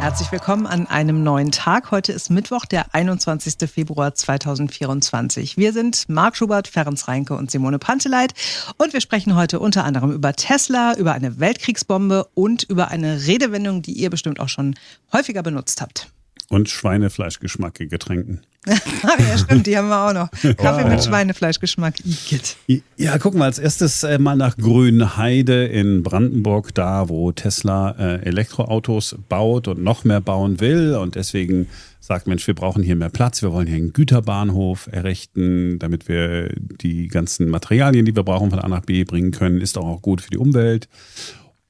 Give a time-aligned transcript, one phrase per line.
[0.00, 1.90] Herzlich willkommen an einem neuen Tag.
[1.90, 3.68] Heute ist Mittwoch, der 21.
[3.70, 5.58] Februar 2024.
[5.58, 8.32] Wir sind Marc Schubert, Ferenc Reinke und Simone Panteleit
[8.78, 13.82] und wir sprechen heute unter anderem über Tesla, über eine Weltkriegsbombe und über eine Redewendung,
[13.82, 14.74] die ihr bestimmt auch schon
[15.12, 16.08] häufiger benutzt habt.
[16.50, 18.40] Und Schweinefleischgeschmack in Getränken.
[18.66, 20.30] ja, stimmt, die haben wir auch noch.
[20.56, 20.88] Kaffee oh.
[20.88, 21.94] mit Schweinefleischgeschmack.
[22.00, 22.56] Igitt.
[22.96, 28.22] Ja, gucken wir als erstes äh, mal nach Grünheide in Brandenburg, da wo Tesla äh,
[28.22, 30.96] Elektroautos baut und noch mehr bauen will.
[30.96, 31.68] Und deswegen
[32.00, 36.52] sagt, Mensch, wir brauchen hier mehr Platz, wir wollen hier einen Güterbahnhof errichten, damit wir
[36.58, 39.60] die ganzen Materialien, die wir brauchen, von A nach B bringen können.
[39.60, 40.88] Ist auch gut für die Umwelt.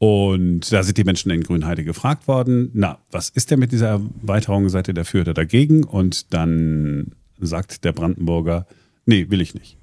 [0.02, 3.88] Und da sind die Menschen in Grünheide gefragt worden, na, was ist denn mit dieser
[3.88, 4.70] Erweiterung?
[4.70, 5.84] Seid ihr dafür oder dagegen?
[5.84, 8.66] Und dann sagt der Brandenburger,
[9.04, 9.76] nee, will ich nicht.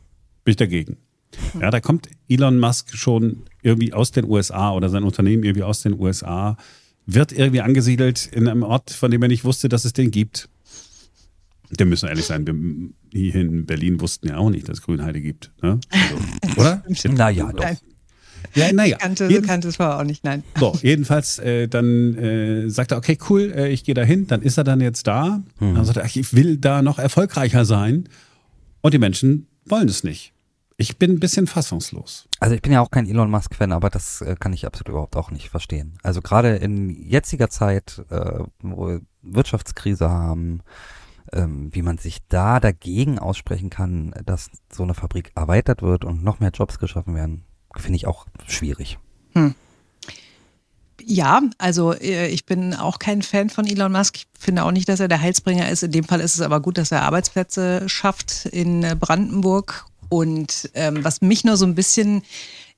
[0.43, 0.97] Bin ich dagegen.
[1.61, 5.83] Ja, da kommt Elon Musk schon irgendwie aus den USA oder sein Unternehmen irgendwie aus
[5.83, 6.57] den USA,
[7.05, 10.49] wird irgendwie angesiedelt in einem Ort, von dem er nicht wusste, dass es den gibt.
[11.69, 15.21] Wir müssen ehrlich sein, wir hier in Berlin wussten ja auch nicht, dass es Grünheide
[15.21, 15.51] gibt.
[15.61, 15.79] Ne?
[15.89, 16.83] Also, oder?
[17.13, 17.65] Naja, doch.
[18.55, 18.97] Ja, naja.
[18.97, 20.43] Kannte, Jeden, kannte es vorher auch nicht, nein.
[20.59, 24.27] So, jedenfalls, äh, dann äh, sagt er, okay, cool, äh, ich gehe da hin.
[24.27, 25.41] Dann ist er dann jetzt da.
[25.59, 25.75] Hm.
[25.75, 28.09] Dann sagt er, ich will da noch erfolgreicher sein.
[28.81, 30.33] Und die Menschen wollen es nicht.
[30.79, 32.27] Ich bin ein bisschen fassungslos.
[32.39, 35.15] Also ich bin ja auch kein Elon Musk-Fan, aber das äh, kann ich absolut überhaupt
[35.15, 35.97] auch nicht verstehen.
[36.03, 40.61] Also gerade in jetziger Zeit, äh, wo wir Wirtschaftskrise haben,
[41.33, 46.23] ähm, wie man sich da dagegen aussprechen kann, dass so eine Fabrik erweitert wird und
[46.23, 47.43] noch mehr Jobs geschaffen werden,
[47.75, 48.97] finde ich auch schwierig.
[49.33, 49.55] Hm.
[51.09, 54.17] Ja, also äh, ich bin auch kein Fan von Elon Musk.
[54.17, 55.83] Ich finde auch nicht, dass er der Heilsbringer ist.
[55.83, 59.85] In dem Fall ist es aber gut, dass er Arbeitsplätze schafft in äh, Brandenburg.
[60.09, 62.23] Und ähm, was mich nur so ein bisschen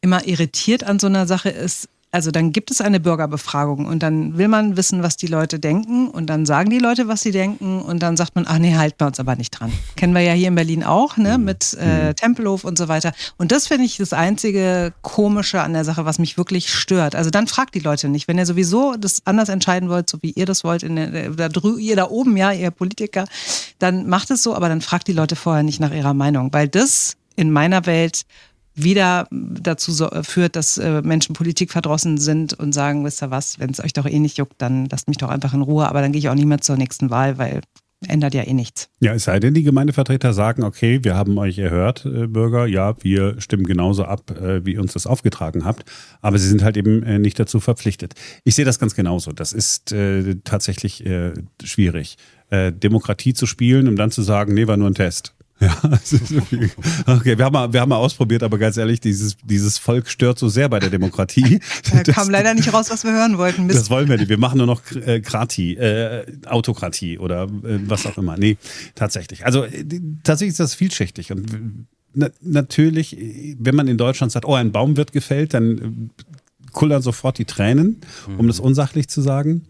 [0.02, 4.38] immer irritiert an so einer Sache ist, also dann gibt es eine Bürgerbefragung und dann
[4.38, 7.82] will man wissen, was die Leute denken und dann sagen die Leute, was sie denken
[7.82, 9.72] und dann sagt man, ach nee, halten wir uns aber nicht dran.
[9.96, 11.44] Kennen wir ja hier in Berlin auch, ne, mhm.
[11.44, 12.16] mit äh, mhm.
[12.16, 13.12] Tempelhof und so weiter.
[13.38, 17.14] Und das finde ich das einzige Komische an der Sache, was mich wirklich stört.
[17.14, 18.28] Also dann fragt die Leute nicht.
[18.28, 21.50] Wenn ihr sowieso das anders entscheiden wollt, so wie ihr das wollt, in der, da,
[21.78, 23.26] ihr da oben, ja, ihr Politiker,
[23.78, 26.68] dann macht es so, aber dann fragt die Leute vorher nicht nach ihrer Meinung, weil
[26.68, 28.26] das in meiner Welt
[28.84, 33.32] wieder dazu so, äh, führt, dass äh, Menschen Politik verdrossen sind und sagen, wisst ihr
[33.32, 35.88] was, wenn es euch doch eh nicht juckt, dann lasst mich doch einfach in Ruhe,
[35.88, 37.62] aber dann gehe ich auch nicht mehr zur nächsten Wahl, weil
[38.08, 38.90] ändert ja eh nichts.
[39.02, 42.96] Ja, es sei denn, die Gemeindevertreter sagen, okay, wir haben euch erhört, äh, Bürger, ja,
[43.02, 45.84] wir stimmen genauso ab, äh, wie ihr uns das aufgetragen habt,
[46.22, 48.14] aber sie sind halt eben äh, nicht dazu verpflichtet.
[48.44, 49.32] Ich sehe das ganz genauso.
[49.32, 51.04] Das ist äh, tatsächlich
[51.64, 52.18] schwierig,
[52.52, 55.36] Demokratie zu spielen, um dann zu sagen, nee, war nur ein Test.
[55.62, 55.76] Ja,
[57.06, 60.40] okay, wir haben, mal, wir haben mal ausprobiert, aber ganz ehrlich, dieses, dieses Volk stört
[60.40, 61.60] so sehr bei der Demokratie.
[61.92, 63.66] Da das, kam leider nicht raus, was wir hören wollten.
[63.66, 63.78] Mist.
[63.78, 64.30] Das wollen wir nicht.
[64.30, 68.38] Wir machen nur noch äh, Krati, äh, Autokratie oder äh, was auch immer.
[68.38, 68.58] Nee,
[68.96, 69.46] tatsächlich.
[69.46, 69.84] Also äh,
[70.24, 71.32] tatsächlich ist das vielschichtig.
[71.32, 73.18] Und na, natürlich,
[73.60, 76.24] wenn man in Deutschland sagt, oh, ein Baum wird gefällt, dann äh,
[76.72, 78.48] kullern sofort die Tränen, um mhm.
[78.48, 79.66] das unsachlich zu sagen.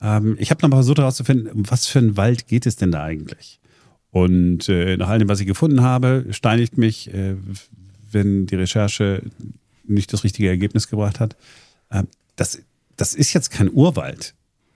[0.00, 2.92] Ähm, ich habe noch mal versucht herauszufinden, um was für einen Wald geht es denn
[2.92, 3.60] da eigentlich?
[4.14, 7.34] Und äh, nach all dem, was ich gefunden habe, steinigt mich, äh,
[8.12, 9.22] wenn die Recherche
[9.82, 11.34] nicht das richtige Ergebnis gebracht hat.
[11.90, 12.04] Äh,
[12.36, 12.60] das,
[12.96, 14.34] das ist jetzt kein Urwald.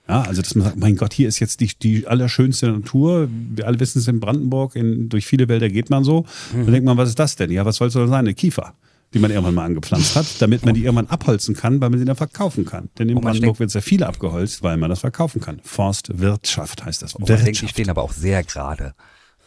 [0.09, 3.29] Ja, also dass man sagt, mein Gott, hier ist jetzt die, die allerschönste Natur.
[3.31, 6.27] Wir alle wissen es in Brandenburg, in, durch viele Wälder geht man so.
[6.53, 6.65] Mhm.
[6.65, 7.53] Dann denkt man, was ist das denn?
[7.53, 8.19] Ja, was soll es denn sein?
[8.19, 8.75] Eine Kiefer
[9.15, 12.05] die man irgendwann mal angepflanzt hat, damit man die irgendwann abholzen kann, weil man sie
[12.05, 12.91] dann verkaufen kann.
[12.99, 15.61] Denn in Brandenburg wird sehr viel abgeholzt, weil man das verkaufen kann.
[15.65, 17.19] Forstwirtschaft heißt das.
[17.19, 18.93] Man denkt, die stehen aber auch sehr gerade.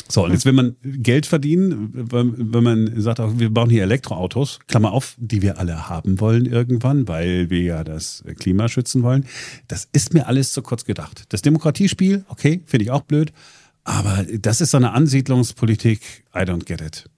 [0.07, 4.91] So, und jetzt will man Geld verdienen, wenn man sagt, wir bauen hier Elektroautos, Klammer
[4.91, 9.25] auf, die wir alle haben wollen irgendwann, weil wir ja das Klima schützen wollen.
[9.67, 11.25] Das ist mir alles zu kurz gedacht.
[11.29, 13.31] Das Demokratiespiel, okay, finde ich auch blöd,
[13.83, 17.09] aber das ist so eine Ansiedlungspolitik, I don't get it.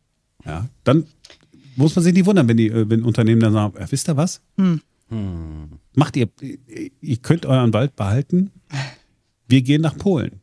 [0.46, 1.06] Ja, dann
[1.76, 4.42] muss man sich nicht wundern, wenn die wenn Unternehmen dann sagen, wisst ihr was?
[4.58, 4.82] Hm.
[5.10, 5.80] Hm.
[5.96, 6.30] Macht ihr,
[7.02, 8.52] ihr könnt euren Wald behalten,
[9.48, 10.43] wir gehen nach Polen.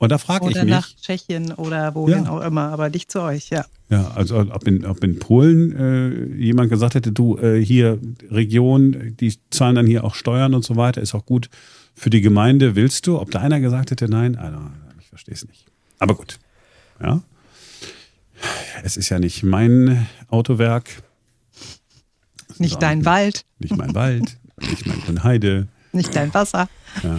[0.00, 0.62] Und da frage ich mich.
[0.62, 2.30] Oder nach Tschechien oder wohin ja.
[2.30, 3.66] auch immer, aber nicht zu euch, ja.
[3.90, 7.98] Ja, also ob in, ob in Polen äh, jemand gesagt hätte, du, äh, hier
[8.30, 11.50] Region, die zahlen dann hier auch Steuern und so weiter, ist auch gut
[11.94, 13.20] für die Gemeinde, willst du?
[13.20, 14.58] Ob da einer gesagt hätte, nein, also,
[15.00, 15.66] ich verstehe es nicht.
[15.98, 16.38] Aber gut,
[17.02, 17.20] ja.
[18.82, 21.02] Es ist ja nicht mein Autowerk.
[22.56, 23.44] Nicht dein Wald.
[23.58, 25.68] Nicht mein Wald, nicht mein Heide.
[25.92, 26.70] Nicht dein Wasser.
[27.02, 27.18] Ja.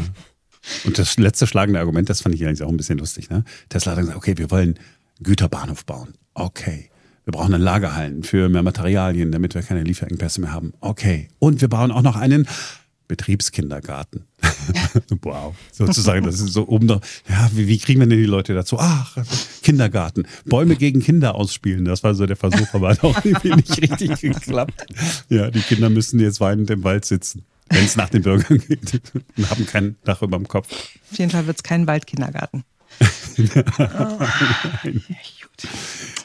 [0.85, 3.29] Und das letzte schlagende Argument, das fand ich eigentlich auch ein bisschen lustig.
[3.29, 3.43] Ne?
[3.69, 4.79] Tesla hat gesagt, okay, wir wollen
[5.21, 6.13] Güterbahnhof bauen.
[6.33, 6.89] Okay.
[7.25, 10.73] Wir brauchen dann Lagerhallen für mehr Materialien, damit wir keine Lieferengpässe mehr haben.
[10.81, 11.29] Okay.
[11.39, 12.47] Und wir bauen auch noch einen
[13.11, 14.23] Betriebskindergarten.
[15.21, 18.53] wow, sozusagen, das ist so oben noch, ja, wie, wie, kriegen wir denn die Leute
[18.53, 18.77] dazu?
[18.79, 19.17] Ach,
[19.63, 23.81] Kindergarten, Bäume gegen Kinder ausspielen, das war so der Versuch, aber hat auch irgendwie nicht
[23.81, 24.85] richtig geklappt.
[25.27, 29.01] Ja, die Kinder müssen jetzt weinend im Wald sitzen, wenn es nach den Bürgern geht
[29.37, 30.71] und haben kein Dach über dem Kopf.
[31.11, 32.63] Auf jeden Fall wird es kein Waldkindergarten.
[33.79, 34.19] oh.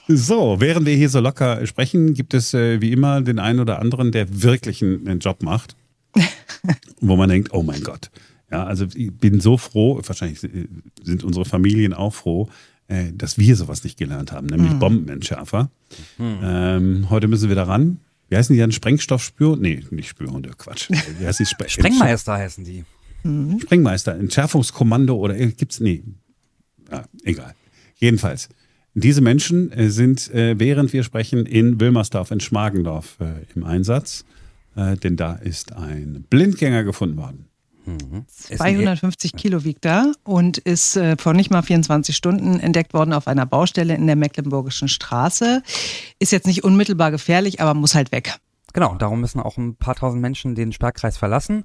[0.08, 3.80] So, während wir hier so locker sprechen, gibt es äh, wie immer den einen oder
[3.80, 5.74] anderen, der wirklich einen, einen Job macht
[7.00, 8.10] wo man denkt, oh mein Gott.
[8.50, 12.48] Ja, also ich bin so froh, wahrscheinlich sind unsere Familien auch froh,
[12.88, 14.78] äh, dass wir sowas nicht gelernt haben, nämlich mhm.
[14.78, 15.70] Bombenentschärfer.
[16.18, 16.38] Mhm.
[16.42, 17.98] Ähm, heute müssen wir daran.
[18.28, 18.72] Wie heißen die dann?
[18.72, 19.56] Sprengstoffspür?
[19.56, 20.90] Nee, nicht Spürhunde, Quatsch.
[20.90, 21.46] Wie heißt die?
[21.46, 22.84] Spre Sprengmeister heißen die.
[23.22, 23.60] Mhm.
[23.60, 25.80] Sprengmeister, Entschärfungskommando oder äh, gibt's?
[25.80, 26.02] Nee.
[26.90, 27.54] Ja, egal.
[27.96, 28.48] Jedenfalls.
[28.94, 33.18] Diese Menschen äh, sind, äh, während wir sprechen, in Wilmersdorf, in Schmargendorf
[33.54, 34.24] im Einsatz
[35.02, 37.46] denn da ist ein Blindgänger gefunden worden.
[37.86, 39.36] 250 mhm.
[39.36, 43.46] Kilo wiegt er und ist äh, vor nicht mal 24 Stunden entdeckt worden auf einer
[43.46, 45.62] Baustelle in der Mecklenburgischen Straße.
[46.18, 48.38] Ist jetzt nicht unmittelbar gefährlich, aber muss halt weg.
[48.72, 51.64] Genau, darum müssen auch ein paar tausend Menschen den Sperrkreis verlassen.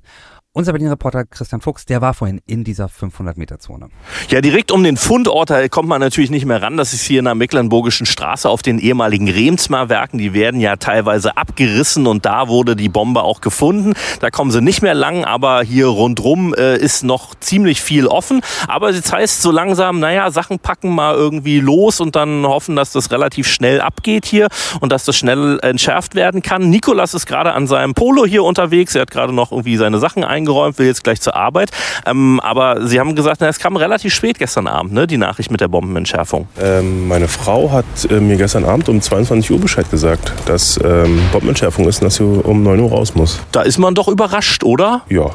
[0.54, 3.88] Unser Berlin-Reporter Christian Fuchs, der war vorhin in dieser 500-Meter-Zone.
[4.28, 6.76] Ja, direkt um den Fundort da kommt man natürlich nicht mehr ran.
[6.76, 10.18] Das ist hier in der Mecklenburgischen Straße auf den ehemaligen Remsmar-Werken.
[10.18, 13.94] Die werden ja teilweise abgerissen und da wurde die Bombe auch gefunden.
[14.20, 18.42] Da kommen sie nicht mehr lang, aber hier rundrum äh, ist noch ziemlich viel offen.
[18.68, 22.92] Aber jetzt heißt so langsam, naja, Sachen packen mal irgendwie los und dann hoffen, dass
[22.92, 24.50] das relativ schnell abgeht hier
[24.82, 26.70] und dass das schnell entschärft werden kann.
[26.70, 28.96] Nikolas ist gerade an seinem Polo hier unterwegs.
[28.96, 31.72] Er hat gerade noch irgendwie seine Sachen ein eingeräumt, will jetzt gleich zur Arbeit.
[32.06, 35.52] Ähm, aber Sie haben gesagt, na, es kam relativ spät gestern Abend, ne, die Nachricht
[35.52, 36.48] mit der Bombenentschärfung.
[36.60, 41.22] Ähm, meine Frau hat äh, mir gestern Abend um 22 Uhr Bescheid gesagt, dass ähm,
[41.32, 43.40] Bombenentschärfung ist und dass sie um 9 Uhr raus muss.
[43.52, 45.02] Da ist man doch überrascht, oder?
[45.10, 45.32] Ja,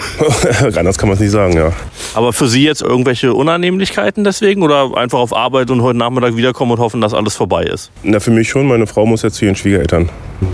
[0.76, 1.72] Anders kann man es nicht sagen, ja.
[2.14, 6.72] Aber für Sie jetzt irgendwelche Unannehmlichkeiten deswegen oder einfach auf Arbeit und heute Nachmittag wiederkommen
[6.72, 7.90] und hoffen, dass alles vorbei ist?
[8.02, 8.66] Na, für mich schon.
[8.66, 10.08] Meine Frau muss jetzt zu ihren Schwiegereltern.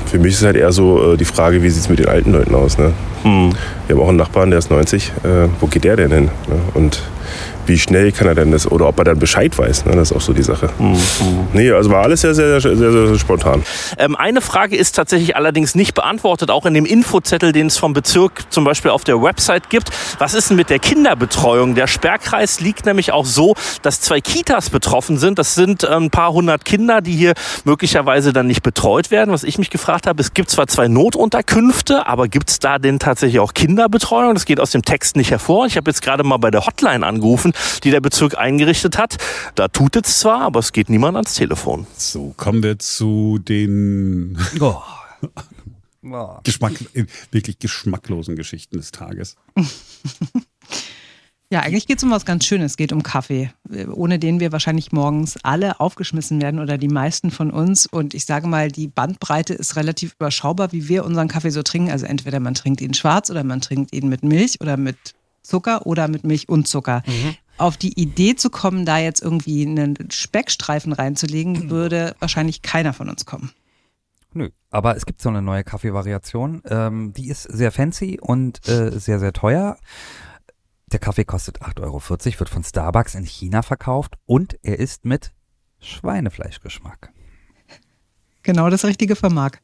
[0.07, 2.33] Für mich ist halt eher so äh, die Frage, wie sieht es mit den alten
[2.33, 2.79] Leuten aus.
[2.79, 2.93] Ne?
[3.23, 3.51] Hm.
[3.87, 5.13] Wir haben auch einen Nachbarn, der ist 90.
[5.25, 6.25] Äh, wo geht der denn hin?
[6.25, 6.61] Ne?
[6.75, 7.03] Und
[7.69, 9.85] wie schnell kann er denn das oder ob er dann Bescheid weiß.
[9.85, 9.93] Ne?
[9.95, 10.71] Das ist auch so die Sache.
[10.79, 10.99] Mhm.
[11.53, 13.63] Nee, also war alles sehr, sehr, sehr, sehr, sehr spontan.
[13.99, 17.93] Ähm, eine Frage ist tatsächlich allerdings nicht beantwortet, auch in dem Infozettel, den es vom
[17.93, 19.91] Bezirk zum Beispiel auf der Website gibt.
[20.19, 21.75] Was ist denn mit der Kinderbetreuung?
[21.75, 25.39] Der Sperrkreis liegt nämlich auch so, dass zwei Kitas betroffen sind.
[25.39, 27.35] Das sind äh, ein paar hundert Kinder, die hier
[27.65, 29.33] möglicherweise dann nicht betreut werden.
[29.33, 32.99] Was ich mich gefragt habe, es gibt zwar zwei Notunterkünfte, aber gibt es da denn
[32.99, 34.35] tatsächlich auch Kinderbetreuung?
[34.35, 35.67] Das geht aus dem Text nicht hervor.
[35.67, 39.17] Ich habe jetzt gerade mal bei der Hotline angerufen die der Bezirk eingerichtet hat.
[39.55, 41.87] Da tut es zwar, aber es geht niemand ans Telefon.
[41.97, 44.83] So, kommen wir zu den oh.
[46.45, 46.73] Geschmack,
[47.33, 49.37] wirklich geschmacklosen Geschichten des Tages.
[51.51, 52.73] Ja, eigentlich geht es um was ganz Schönes.
[52.73, 53.51] Es geht um Kaffee,
[53.91, 57.87] ohne den wir wahrscheinlich morgens alle aufgeschmissen werden oder die meisten von uns.
[57.87, 61.91] Und ich sage mal, die Bandbreite ist relativ überschaubar, wie wir unseren Kaffee so trinken.
[61.91, 64.99] Also entweder man trinkt ihn schwarz oder man trinkt ihn mit Milch oder mit
[65.41, 67.03] Zucker oder mit Milch und Zucker.
[67.07, 72.93] Mhm auf die Idee zu kommen, da jetzt irgendwie einen Speckstreifen reinzulegen, würde wahrscheinlich keiner
[72.93, 73.53] von uns kommen.
[74.33, 76.63] Nö, aber es gibt so eine neue Kaffeevariation.
[76.69, 79.79] Ähm, die ist sehr fancy und äh, sehr, sehr teuer.
[80.93, 82.03] Der Kaffee kostet 8,40 Euro,
[82.41, 85.33] wird von Starbucks in China verkauft und er ist mit
[85.81, 87.13] Schweinefleischgeschmack.
[88.43, 89.61] Genau das Richtige für Marc.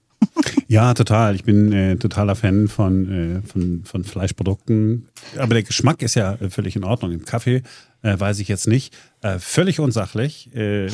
[0.66, 1.35] Ja, total.
[1.35, 5.09] Ich bin äh, totaler Fan von, äh, von, von Fleischprodukten.
[5.37, 7.12] Aber der Geschmack ist ja äh, völlig in Ordnung.
[7.12, 7.62] Im Kaffee
[8.02, 8.97] äh, weiß ich jetzt nicht.
[9.21, 10.54] Äh, völlig unsachlich.
[10.54, 10.90] Äh,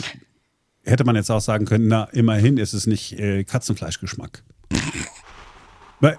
[0.84, 4.42] hätte man jetzt auch sagen können, na, immerhin ist es nicht Katzenfleischgeschmack.
[6.00, 6.16] Weil,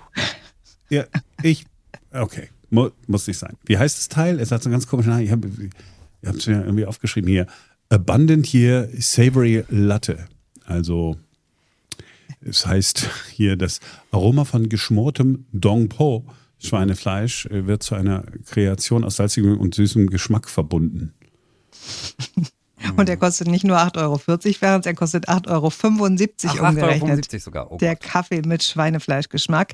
[0.89, 1.05] ja,
[1.41, 1.65] ich,
[2.11, 3.57] okay, mu, muss nicht sein.
[3.65, 4.39] Wie heißt das Teil?
[4.39, 5.25] Es hat so einen ganz komischen Namen.
[5.25, 5.47] Ich habe
[6.21, 7.47] es mir irgendwie aufgeschrieben hier.
[7.89, 10.27] Abundant hier Savory Latte.
[10.63, 11.17] Also
[12.41, 13.79] es heißt hier, das
[14.11, 16.25] Aroma von geschmortem Dong Po
[16.59, 21.13] Schweinefleisch äh, wird zu einer Kreation aus salzigem und süßem Geschmack verbunden.
[22.97, 24.21] Und er kostet nicht nur 8,40 Euro,
[24.59, 27.27] während er kostet 8,75 Euro Ach, umgerechnet.
[27.27, 27.71] 8,75 sogar.
[27.71, 29.73] Oh der Kaffee mit Schweinefleischgeschmack.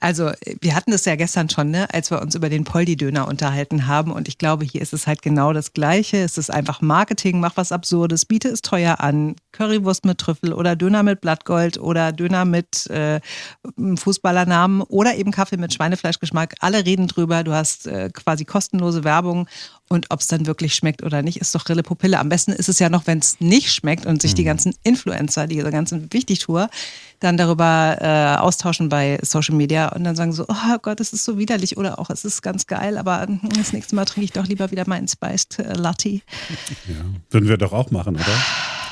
[0.00, 3.86] Also, wir hatten das ja gestern schon, ne, als wir uns über den Poldi-Döner unterhalten
[3.88, 4.12] haben.
[4.12, 6.18] Und ich glaube, hier ist es halt genau das Gleiche.
[6.18, 9.34] Es ist einfach Marketing, mach was Absurdes, biete es teuer an.
[9.50, 13.20] Currywurst mit Trüffel oder Döner mit Blattgold oder Döner mit äh,
[13.96, 16.54] Fußballernamen oder eben Kaffee mit Schweinefleischgeschmack.
[16.60, 17.42] Alle reden drüber.
[17.42, 19.48] Du hast äh, quasi kostenlose Werbung.
[19.88, 22.18] Und ob es dann wirklich schmeckt oder nicht, ist doch Rille Pupille.
[22.18, 24.48] Am besten ist es ja noch, wenn es nicht schmeckt und sich die mhm.
[24.48, 26.68] ganzen Influencer, diese ganzen Wichtigtour,
[27.20, 31.24] dann darüber äh, austauschen bei Social Media Und dann sagen so, oh Gott, es ist
[31.24, 33.26] so widerlich oder auch es ist ganz geil, aber
[33.56, 36.08] das nächste Mal trinke ich doch lieber wieder meinen Spiced äh, Latte.
[36.08, 36.22] Ja,
[37.30, 38.36] würden wir doch auch machen, oder?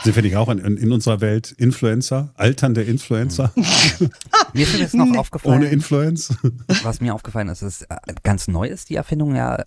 [0.05, 3.53] Sind wir nicht auch in, in unserer Welt Influencer, alternde Influencer?
[4.53, 5.57] mir ist jetzt noch aufgefallen.
[5.57, 6.33] Ohne Influence.
[6.83, 9.65] Was mir aufgefallen ist, ist äh, ganz neu ist die Erfindung ja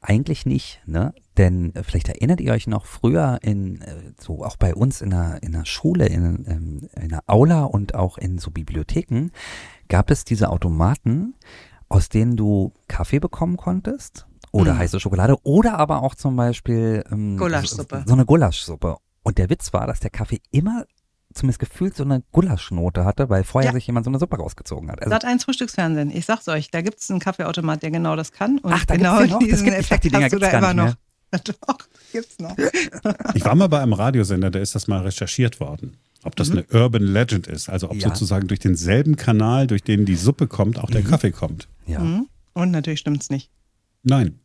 [0.00, 1.14] eigentlich nicht, ne?
[1.36, 3.84] Denn äh, vielleicht erinnert ihr euch noch früher in
[4.18, 7.94] so auch bei uns in der in der Schule in, ähm, in der Aula und
[7.94, 9.28] auch in so Bibliotheken
[9.92, 11.34] gab es diese Automaten,
[11.90, 14.78] aus denen du Kaffee bekommen konntest oder mhm.
[14.78, 18.02] heiße Schokolade oder aber auch zum Beispiel ähm, Gulaschsuppe.
[18.06, 18.96] So eine Gulaschsuppe.
[19.22, 20.86] Und der Witz war, dass der Kaffee immer
[21.34, 23.74] zumindest gefühlt so eine Gulaschnote hatte, weil vorher ja.
[23.74, 25.00] sich jemand so eine Suppe rausgezogen hat.
[25.00, 26.10] Also Sat eins Frühstücksfernsehen.
[26.10, 28.60] Ich sag's euch, da gibt's einen Kaffeeautomat, der genau das kann.
[28.60, 29.50] Und Ach, da genau gibt's den noch?
[29.50, 30.94] Das gibt, Effekt die Dinger du da immer noch.
[31.44, 31.78] Doch,
[32.12, 32.56] gibt's noch.
[33.34, 35.98] Ich war mal bei einem Radiosender, da ist das mal recherchiert worden.
[36.24, 36.64] Ob das mhm.
[36.70, 38.08] eine Urban Legend ist, also ob ja.
[38.08, 41.08] sozusagen durch denselben Kanal, durch den die Suppe kommt, auch der mhm.
[41.08, 41.68] Kaffee kommt.
[41.86, 42.00] Ja.
[42.00, 42.28] Mhm.
[42.54, 43.50] Und natürlich stimmt's nicht.
[44.02, 44.38] Nein.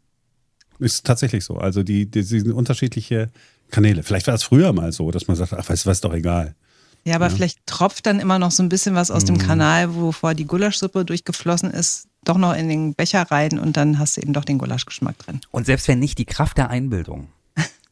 [0.80, 1.58] Ist tatsächlich so.
[1.58, 3.30] Also die, die, die sind unterschiedliche
[3.70, 4.04] Kanäle.
[4.04, 6.14] Vielleicht war es früher mal so, dass man sagt, ach, weißt du was, ist doch
[6.14, 6.56] egal.
[7.04, 7.36] Ja, aber ja.
[7.36, 9.40] vielleicht tropft dann immer noch so ein bisschen was aus dem mhm.
[9.40, 14.18] Kanal, wovor die Gulaschsuppe durchgeflossen ist, doch noch in den Becher rein und dann hast
[14.18, 15.40] du eben doch den Gulaschgeschmack drin.
[15.52, 17.30] Und selbst wenn nicht, die Kraft der Einbildung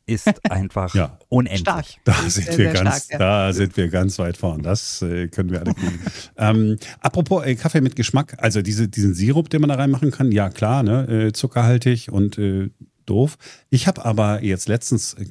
[0.05, 1.17] ist einfach ja.
[1.29, 1.61] unendlich.
[1.61, 1.85] Stark.
[2.03, 3.17] Da sind sehr, wir sehr ganz, stark, ja.
[3.17, 4.61] da sind wir ganz weit vorn.
[4.61, 5.99] Das äh, können wir alle kriegen.
[6.37, 10.31] ähm, apropos äh, Kaffee mit Geschmack, also diese, diesen Sirup, den man da reinmachen kann,
[10.31, 12.69] ja klar, ne, äh, zuckerhaltig und äh,
[13.05, 13.37] doof.
[13.69, 15.25] Ich habe aber jetzt letztens äh,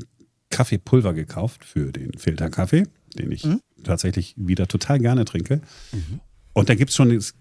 [0.50, 2.85] Kaffeepulver gekauft für den Filterkaffee,
[3.19, 3.61] den ich mhm.
[3.83, 5.61] tatsächlich wieder total gerne trinke.
[5.93, 6.21] Mhm.
[6.52, 7.35] Und da gibt es schon, das,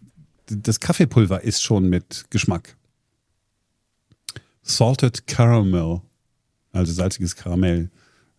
[0.47, 2.75] das Kaffeepulver ist schon mit Geschmack.
[4.63, 6.01] Salted Caramel,
[6.73, 7.89] also salziges Karamell.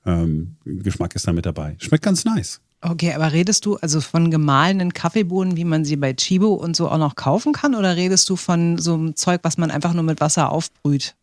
[0.05, 1.77] Ähm, Geschmack ist da mit dabei.
[1.79, 2.61] Schmeckt ganz nice.
[2.83, 6.91] Okay, aber redest du also von gemahlenen Kaffeebohnen, wie man sie bei Chibo und so
[6.91, 7.75] auch noch kaufen kann?
[7.75, 11.15] Oder redest du von so einem Zeug, was man einfach nur mit Wasser aufbrüht?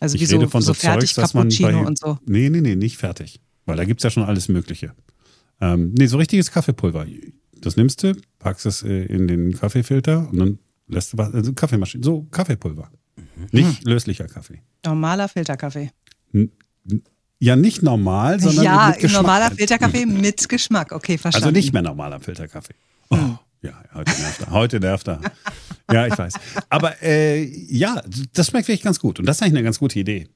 [0.00, 2.18] Also ich wie rede so, von so, so fertig Zeugs, Cappuccino bei, und so.
[2.24, 3.40] Nee, nee, nee, nicht fertig.
[3.66, 4.94] Weil da gibt es ja schon alles Mögliche.
[5.60, 7.06] Ähm, nee, so richtiges Kaffeepulver.
[7.60, 11.52] Das nimmst du, packst es äh, in den Kaffeefilter und dann lässt du was, also
[11.52, 12.90] Kaffeemaschine, so Kaffeepulver.
[13.16, 13.46] Mhm.
[13.52, 14.62] Nicht löslicher Kaffee.
[14.84, 15.90] Normaler Filterkaffee.
[17.38, 19.12] Ja, nicht normal, sondern ja, mit Geschmack.
[19.12, 20.92] Ja, normaler Filterkaffee mit Geschmack.
[20.92, 21.46] Okay, verstanden.
[21.46, 22.74] Also nicht mehr normaler Filterkaffee.
[23.10, 23.16] Oh,
[23.62, 24.50] ja, heute nervt er.
[24.50, 25.20] Heute nervt er.
[25.90, 26.34] Ja, ich weiß.
[26.68, 28.00] Aber äh, ja,
[28.32, 29.18] das schmeckt wirklich ganz gut.
[29.18, 30.28] Und das ist eigentlich eine ganz gute Idee.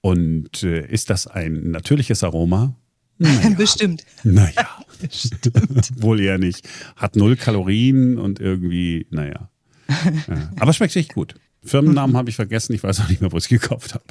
[0.00, 2.74] Und äh, ist das ein natürliches Aroma?
[3.18, 3.50] Naja.
[3.50, 4.04] Bestimmt.
[4.24, 4.66] Naja.
[5.00, 5.90] Bestimmt.
[6.02, 6.66] Wohl eher nicht.
[6.96, 9.50] Hat null Kalorien und irgendwie, naja.
[9.88, 10.50] Ja.
[10.58, 11.34] Aber schmeckt echt gut.
[11.62, 12.72] Firmennamen habe ich vergessen.
[12.74, 14.04] Ich weiß auch nicht mehr, wo ich es gekauft habe.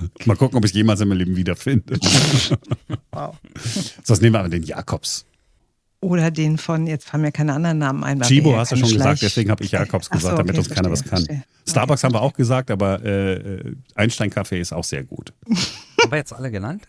[0.24, 1.98] Mal gucken, ob ich es jemals in meinem Leben wiederfinde.
[3.12, 3.36] Wow.
[4.04, 5.26] Sonst nehmen wir aber den Jakobs.
[6.00, 8.20] Oder den von, jetzt fallen mir keine anderen Namen ein.
[8.20, 10.82] Chibo hast du schon gesagt, deswegen habe ich Jakobs gesagt, so, okay, damit uns verstehe,
[10.82, 11.24] keiner was kann.
[11.24, 11.44] Verstehe.
[11.68, 12.06] Starbucks okay.
[12.06, 15.32] haben wir auch gesagt, aber äh, Einstein-Kaffee ist auch sehr gut.
[15.48, 16.88] haben wir jetzt alle genannt?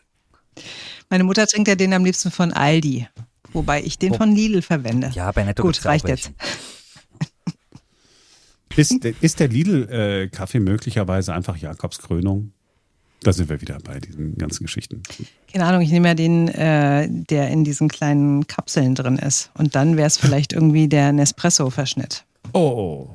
[1.09, 3.07] Meine Mutter trinkt ja den am liebsten von Aldi,
[3.51, 4.17] wobei ich den oh.
[4.17, 5.11] von Lidl verwende.
[5.13, 6.31] Ja, bei Netto Gut, reicht jetzt.
[8.77, 12.53] Ist, ist der Lidl-Kaffee äh, möglicherweise einfach Jakobs Krönung?
[13.23, 15.03] Da sind wir wieder bei diesen ganzen Geschichten.
[15.51, 19.51] Keine Ahnung, ich nehme ja den, äh, der in diesen kleinen Kapseln drin ist.
[19.53, 22.25] Und dann wäre es vielleicht irgendwie der Nespresso-Verschnitt.
[22.53, 23.09] Oh.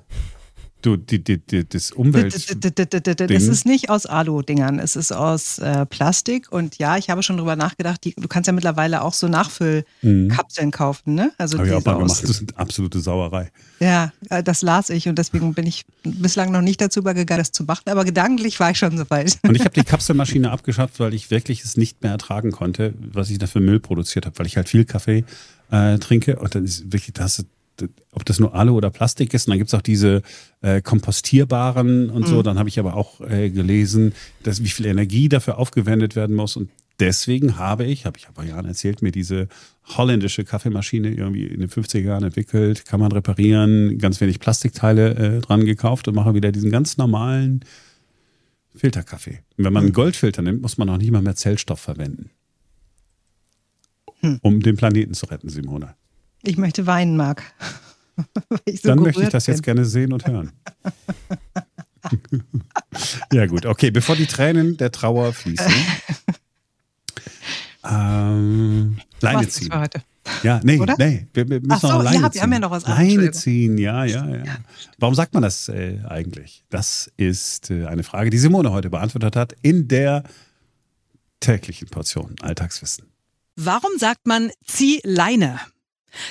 [0.87, 2.33] Du, die, die, die, das Umwelt.
[2.33, 6.53] Das ist nicht aus Alu-Dingern, es ist aus äh, Plastik.
[6.53, 10.69] Und ja, ich habe schon drüber nachgedacht, die, du kannst ja mittlerweile auch so Nachfüllkapseln
[10.69, 10.71] mhm.
[10.71, 11.33] kaufen, ne?
[11.39, 13.51] Also habe ich auch mal gemacht, das ist eine absolute Sauerei.
[13.81, 17.51] Ja, äh, das las ich und deswegen bin ich bislang noch nicht dazu übergegangen, das
[17.51, 19.41] zu machen, aber gedanklich war ich schon so weit.
[19.43, 23.31] Und ich habe die Kapselmaschine abgeschafft, weil ich wirklich es nicht mehr ertragen konnte, was
[23.31, 25.25] ich da für Müll produziert habe, weil ich halt viel Kaffee
[25.73, 27.43] äh, trinke und dann ist wirklich, da hast du
[28.13, 29.47] ob das nur Alu oder Plastik ist.
[29.47, 30.23] Und dann gibt es auch diese
[30.63, 32.27] äh, kompostierbaren und mhm.
[32.27, 32.43] so.
[32.43, 36.57] Dann habe ich aber auch äh, gelesen, dass wie viel Energie dafür aufgewendet werden muss.
[36.57, 39.49] Und deswegen habe ich, habe ich vor Jahren erzählt, mir diese
[39.85, 42.87] holländische Kaffeemaschine irgendwie in den 50er Jahren entwickelt.
[42.87, 47.65] Kann man reparieren, ganz wenig Plastikteile äh, dran gekauft und mache wieder diesen ganz normalen
[48.75, 49.41] Filterkaffee.
[49.57, 49.95] Und wenn man einen mhm.
[49.95, 52.31] Goldfilter nimmt, muss man auch nicht mal mehr Zellstoff verwenden.
[54.21, 54.39] Hm.
[54.43, 55.95] Um den Planeten zu retten, Simone.
[56.43, 57.43] Ich möchte weinen, Marc.
[58.67, 59.55] So Dann möchte ich das bin.
[59.55, 60.51] jetzt gerne sehen und hören.
[63.33, 65.71] ja, gut, okay, bevor die Tränen der Trauer fließen.
[67.85, 69.71] ähm, Leine ziehen.
[69.71, 70.03] Für heute.
[70.43, 70.95] Ja, nee, Oder?
[70.99, 72.35] nee, wir, wir müssen so, noch Leine ja, ziehen.
[72.35, 74.45] Wir haben ja noch was Leine ziehen, ja, ja, ja.
[74.99, 76.65] Warum sagt man das äh, eigentlich?
[76.71, 80.25] Das ist äh, eine Frage, die Simone heute beantwortet hat in der
[81.41, 83.07] täglichen Portion Alltagswissen.
[83.57, 85.61] Warum sagt man zieh Leine?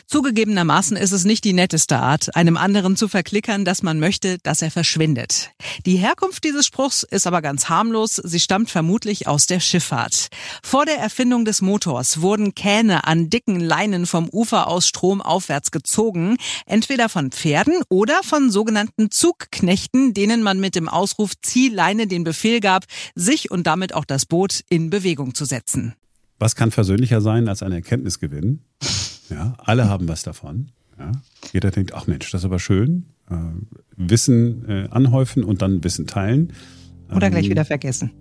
[0.08, 4.62] Zugegebenermaßen ist es nicht die netteste Art, einem anderen zu verklickern, dass man möchte, dass
[4.62, 5.51] er verschwindet.
[5.86, 8.15] Die Herkunft dieses Spruchs ist aber ganz harmlos.
[8.15, 10.29] Sie stammt vermutlich aus der Schifffahrt.
[10.63, 16.38] Vor der Erfindung des Motors wurden Kähne an dicken Leinen vom Ufer aus stromaufwärts gezogen,
[16.65, 22.60] entweder von Pferden oder von sogenannten Zugknechten, denen man mit dem Ausruf Ziehleine den Befehl
[22.60, 25.96] gab, sich und damit auch das Boot in Bewegung zu setzen.
[26.38, 28.62] Was kann versöhnlicher sein als ein Erkenntnisgewinn?
[29.29, 30.72] Ja, alle haben was davon.
[31.00, 31.12] Ja.
[31.51, 33.05] Jeder denkt, ach Mensch, das ist aber schön.
[33.29, 33.36] Äh,
[33.98, 36.53] Wissen äh, anhäufen und dann Wissen teilen.
[37.13, 38.12] Oder gleich Ähm, wieder vergessen.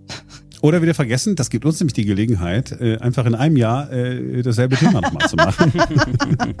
[0.61, 4.41] Oder wieder vergessen, das gibt uns nämlich die Gelegenheit, äh, einfach in einem Jahr äh,
[4.41, 5.71] dasselbe Thema nochmal zu machen.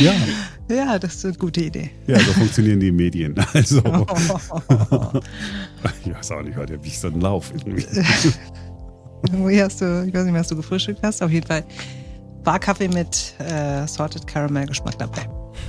[0.00, 0.12] ja,
[0.68, 1.90] Ja, das ist eine gute Idee.
[2.06, 3.34] ja, so funktionieren die Medien.
[3.54, 3.78] Also,
[6.04, 7.84] ich weiß auch nicht heute, wie ich so einen Lauf irgendwie.
[9.32, 11.22] Wie hast du, ich weiß nicht, was du gefrühstückt hast.
[11.22, 11.64] Auf jeden Fall
[12.46, 15.28] war Kaffee mit äh, Sorted Caramel Geschmack dabei.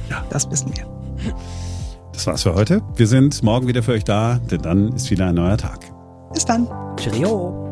[0.09, 0.23] Ja.
[0.29, 0.85] Das wissen wir.
[2.13, 2.81] Das war's für heute.
[2.95, 5.79] Wir sind morgen wieder für euch da, denn dann ist wieder ein neuer Tag.
[6.33, 6.67] Bis dann.
[6.97, 7.66] Cheerio.